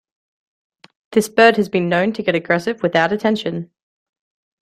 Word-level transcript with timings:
This 1.11 1.29
bird 1.29 1.57
has 1.57 1.69
been 1.69 1.87
known 1.87 2.11
to 2.13 2.23
get 2.23 2.33
aggressive 2.33 2.81
without 2.81 3.11
attention. 3.11 3.69